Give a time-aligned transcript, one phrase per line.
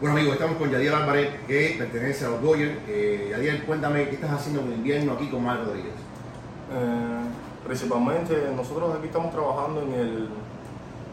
[0.00, 2.72] Bueno amigos, estamos con Yadiel Álvarez, que pertenece a los Dodgers.
[2.88, 5.92] Eh, Yadiel, cuéntame qué estás haciendo en invierno aquí con Marco Rodríguez.
[5.92, 7.20] Eh,
[7.66, 10.28] principalmente nosotros aquí estamos trabajando en el,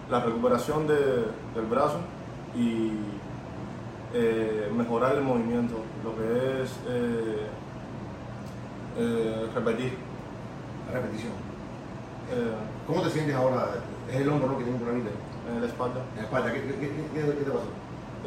[0.09, 1.99] la recuperación de- del brazo
[2.55, 2.91] y
[4.13, 7.47] eh, mejorar el movimiento, lo que es eh,
[9.53, 9.93] repetir.
[10.87, 11.33] La repetición.
[12.87, 13.67] ¿Cómo te sientes ahora?
[14.09, 14.57] Es el hombro ¿no?
[14.57, 15.11] que tiene un problemita
[15.53, 15.99] en la espalda.
[16.11, 16.53] en la espalda.
[16.53, 17.67] ¿Qué, qué- qué- qué- qué te pasó?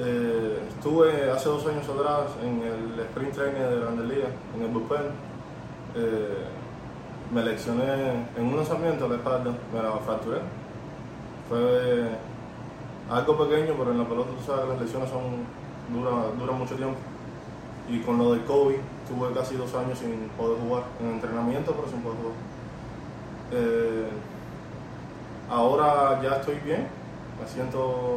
[0.02, 4.24] Eh, estuve hace dos años atrás en el sprint training de Grandes
[4.56, 5.12] en el bullpen.
[5.94, 6.46] Eh,
[7.30, 10.38] me lesioné en un lanzamiento a la espalda, me la fracturé.
[11.50, 12.08] Fue
[13.10, 15.44] algo pequeño, pero en la pelota tú sabes que las lesiones son,
[15.92, 16.96] duran, duran mucho tiempo.
[17.90, 21.88] Y con lo del COVID, tuve casi dos años sin poder jugar, en entrenamiento, pero
[21.88, 22.36] sin poder jugar.
[23.52, 24.08] Eh,
[25.50, 26.86] ahora ya estoy bien,
[27.38, 28.16] me siento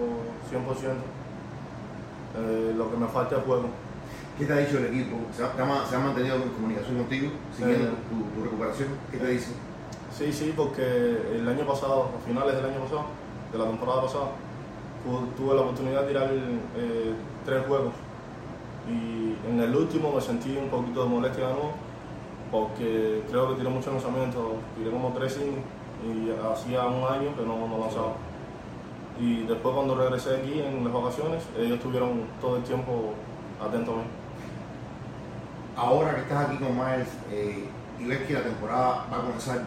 [0.49, 1.22] 100%.
[2.35, 3.65] Eh, lo que me falta es juego.
[4.37, 5.17] ¿Qué te ha dicho el equipo?
[5.35, 5.51] ¿Se ha,
[5.87, 7.93] se mantenido en comunicación contigo, siguiendo Eh.
[8.09, 8.89] tu, tu recuperación?
[9.11, 9.51] ¿Qué te dice?
[10.17, 10.83] Sí, sí, porque
[11.35, 13.05] el año pasado, a finales del año pasado,
[13.51, 14.25] de la temporada pasada,
[15.03, 17.13] tu- tuve la oportunidad de tirar eh,
[17.45, 17.93] tres juegos.
[18.89, 21.71] Y en el último me sentí un poquito de molestia de nuevo,
[22.51, 24.41] porque creo que tiré muchos lanzamientos,
[24.77, 25.65] tiré como tres innings
[26.03, 28.13] y hacía un año que no, no lanzaba.
[29.23, 33.13] Y después cuando regresé aquí en las vacaciones, ellos estuvieron todo el tiempo
[33.65, 34.03] atentos a mí.
[35.77, 37.65] Ahora que estás aquí con Miles eh,
[37.99, 39.61] y ves que la temporada va a comenzar,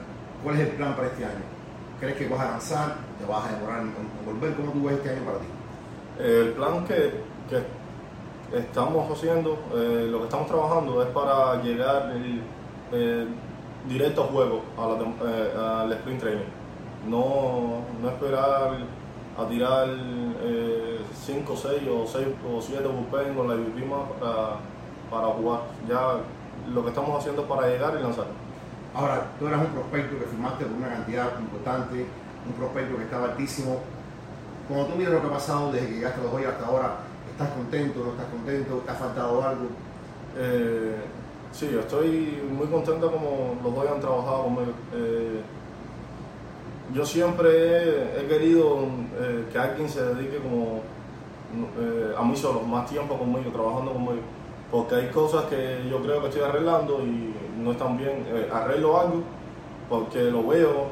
[0.45, 1.45] ¿cuál es el plan para este año?
[2.01, 2.95] ¿Crees que vas a lanzar?
[3.19, 3.93] ¿Te vas a demorar en,
[4.27, 4.55] volver?
[4.57, 5.47] ¿Cómo tú ves este año para ti?
[6.19, 12.43] El plan que, que estamos haciendo, eh, lo que estamos trabajando es para llegar el-
[12.93, 13.27] eh,
[13.89, 16.45] directo a juego, a la tem- eh, al sprint training.
[17.09, 18.71] No, no esperar
[19.39, 19.89] a tirar
[21.27, 24.57] 5, 6 o 6 o 7 bullpen con la IVP para,
[25.11, 25.61] para jugar.
[25.89, 26.21] Ya
[26.73, 28.27] lo que estamos haciendo es para llegar y lanzar.
[28.95, 32.07] Ahora, tú eras un prospecto que firmaste por una cantidad importante,
[32.47, 33.81] un prospecto que estaba altísimo.
[34.69, 36.97] Cuando tú miras lo que ha pasado desde que llegaste a los Dodgers hasta ahora,
[37.31, 38.83] ¿estás contento, no estás contento?
[38.85, 39.67] ¿Te ha faltado algo?
[40.39, 40.97] Eh,
[41.53, 44.73] sí, estoy muy contento como los dos han trabajado conmigo.
[44.95, 45.43] Eh,
[46.95, 48.79] yo siempre he, he querido
[49.19, 50.81] eh, que alguien se dedique como
[51.79, 54.23] eh, a mí solo, más tiempo conmigo, trabajando conmigo.
[54.71, 58.25] Porque hay cosas que yo creo que estoy arreglando y no están bien.
[58.29, 59.23] Eh, arreglo algo
[59.89, 60.87] porque lo veo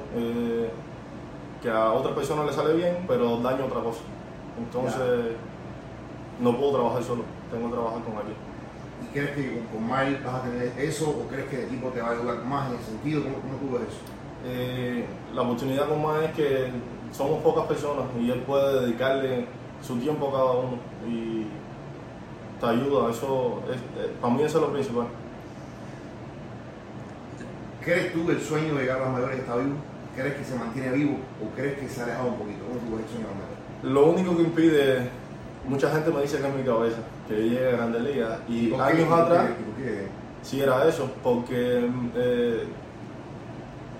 [1.60, 4.00] que a otra persona le sale bien, pero daño otra cosa.
[4.56, 5.34] Entonces
[6.40, 8.36] no puedo trabajar solo, tengo que trabajar con alguien.
[9.02, 11.88] ¿Y crees que con, con Miles vas a tener eso o crees que el equipo
[11.88, 13.24] te va a ayudar más en ese sentido?
[13.24, 14.23] ¿Cómo, cómo tú ves eso?
[14.46, 16.68] Eh, la oportunidad con más es que
[17.12, 19.46] somos pocas personas y él puede dedicarle
[19.82, 20.78] su tiempo a cada uno
[21.08, 21.46] y
[22.60, 23.10] te ayuda.
[23.10, 25.06] Eso es, eh, para mí eso es lo principal.
[27.82, 29.76] ¿Crees tú el sueño de llegar a las mayores está vivo?
[30.16, 32.64] ¿Crees que se mantiene vivo o crees que se ha alejado un poquito?
[32.66, 33.58] ¿Cómo tú ves el sueño de las mayores?
[33.82, 35.08] Lo único que impide,
[35.68, 38.38] mucha gente me dice que es mi cabeza, que llegue a Grandes Ligas.
[38.48, 40.06] Y años atrás, ¿Por qué?
[40.42, 42.64] sí era eso, porque eh,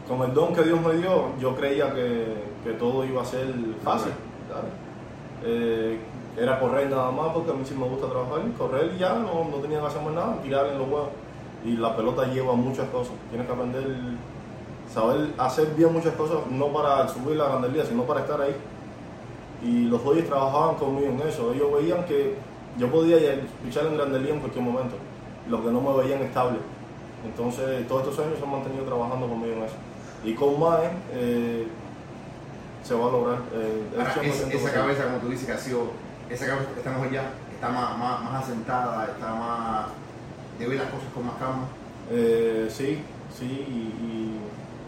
[0.09, 3.47] con el don que Dios me dio, yo creía que, que todo iba a ser
[3.83, 4.13] fácil.
[5.43, 5.99] Eh,
[6.37, 9.57] era correr nada más porque a mí sí me gusta trabajar, correr ya, no, no
[9.59, 11.09] tenía que hacer más nada, tirar en los huevos.
[11.65, 13.85] Y la pelota lleva muchas cosas, tienes que aprender,
[14.93, 18.55] saber hacer bien muchas cosas, no para subir la Grandes Ligas, sino para estar ahí.
[19.63, 22.35] Y los Dodgers trabajaban conmigo en eso, ellos veían que
[22.79, 23.17] yo podía
[23.65, 24.97] pichar en Grandes Ligas en cualquier momento,
[25.49, 26.59] lo que no me veían estable.
[27.25, 29.77] Entonces, todos estos años se han mantenido trabajando conmigo en eso.
[30.25, 31.67] Y con Mae eh,
[32.83, 33.39] se va a lograr.
[33.55, 35.91] eh, el Ahora, 100% esa, cabeza, como tú dices, que ha sido,
[36.31, 39.87] esa cabeza está mejor ya, está más, más, más asentada, está más,
[40.59, 41.67] de ver las cosas con más calma.
[42.11, 43.03] Eh, sí,
[43.39, 43.81] sí, y,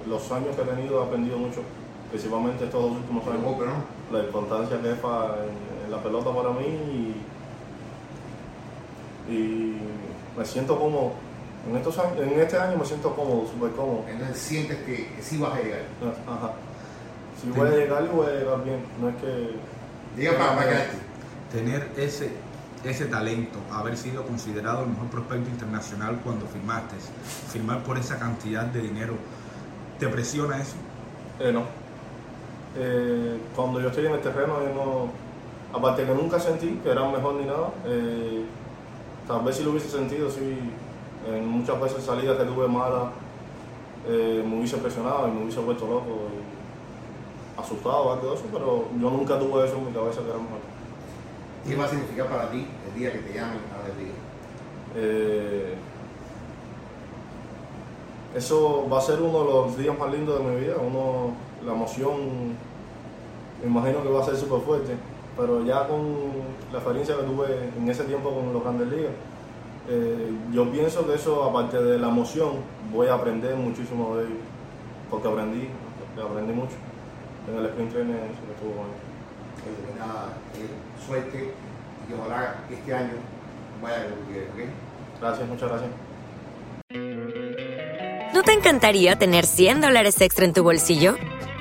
[0.06, 1.60] y los años que he tenido he aprendido mucho,
[2.10, 3.42] principalmente estos dos últimos años.
[3.44, 4.16] golpe, ¿no?
[4.16, 6.64] La importancia que es en, en la pelota para mí
[9.28, 9.76] y, y
[10.36, 11.12] me siento cómodo.
[11.68, 14.04] En, estos años, en este año me siento cómodo, súper cómodo.
[14.08, 15.80] Entonces sientes que, que sí vas a llegar.
[16.26, 16.52] Ajá.
[17.40, 18.84] Si voy a llegar, voy a llegar bien.
[19.00, 19.56] No es que.
[20.16, 20.86] Diga para, para.
[21.52, 22.30] Tener ese,
[22.84, 26.96] ese talento, haber sido considerado el mejor prospecto internacional cuando firmaste,
[27.50, 29.14] firmar por esa cantidad de dinero,
[29.98, 30.74] ¿te presiona eso?
[31.40, 31.64] Eh, no.
[32.76, 35.26] Eh, cuando yo estoy en el terreno, yo no.
[35.76, 37.70] Aparte que nunca sentí que era mejor ni nada.
[37.86, 38.44] eh,
[39.26, 40.58] tal vez si lo hubiese sentido, sí.
[41.28, 43.08] En muchas veces salidas que tuve malas,
[44.08, 48.84] eh, me hubiese presionado y me hubiese vuelto loco y asustado, algo de eso, pero
[49.00, 50.60] yo nunca tuve eso en mi cabeza que era mejor.
[51.66, 54.14] ¿Qué va a significar para ti el día que te llamen a liga?
[54.94, 55.74] Eh,
[58.36, 60.74] eso va a ser uno de los días más lindos de mi vida.
[60.76, 61.32] Uno,
[61.64, 62.54] la emoción,
[63.62, 64.94] me imagino que va a ser súper fuerte.
[65.36, 66.02] Pero ya con
[66.72, 69.12] la experiencia que tuve en ese tiempo con los grandes ligas,
[69.88, 72.54] eh, yo pienso que eso, aparte de la emoción,
[72.92, 74.36] voy a aprender muchísimo de ello.
[75.10, 75.68] Porque aprendí,
[76.20, 76.74] aprendí mucho.
[77.48, 78.92] En el sprint training eso que estuvo bueno.
[79.66, 81.52] Eh, nada, eh, suerte
[82.04, 83.14] y que ojalá este año
[83.82, 85.20] vaya lo que quieres, ¿ok?
[85.20, 85.90] Gracias, muchas gracias.
[88.34, 91.16] ¿No te encantaría tener 100 dólares extra en tu bolsillo?